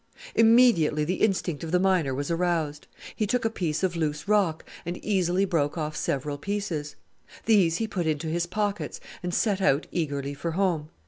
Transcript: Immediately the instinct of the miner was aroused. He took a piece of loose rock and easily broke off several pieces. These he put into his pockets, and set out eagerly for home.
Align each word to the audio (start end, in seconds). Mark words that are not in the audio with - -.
Immediately 0.33 1.05
the 1.05 1.21
instinct 1.21 1.63
of 1.63 1.69
the 1.69 1.79
miner 1.79 2.15
was 2.15 2.31
aroused. 2.31 2.87
He 3.15 3.27
took 3.27 3.45
a 3.45 3.51
piece 3.51 3.83
of 3.83 3.95
loose 3.95 4.27
rock 4.27 4.65
and 4.83 4.97
easily 5.05 5.45
broke 5.45 5.77
off 5.77 5.95
several 5.95 6.39
pieces. 6.39 6.95
These 7.45 7.77
he 7.77 7.87
put 7.87 8.07
into 8.07 8.25
his 8.25 8.47
pockets, 8.47 8.99
and 9.21 9.31
set 9.31 9.61
out 9.61 9.85
eagerly 9.91 10.33
for 10.33 10.53
home. 10.53 10.89